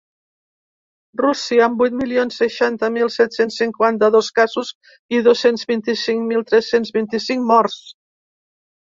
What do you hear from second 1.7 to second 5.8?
vuit milions seixanta mil set-cents cinquanta-dos casos i dos-cents